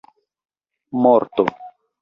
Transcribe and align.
morto 1.01 1.45